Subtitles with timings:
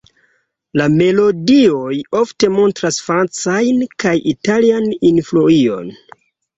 [0.79, 5.99] La melodioj ofte montras Francajn kaj Italajn influojn.